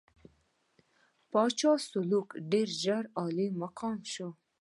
[1.31, 4.29] پاچا سلوکو ډېر ژر عالي مقام شو.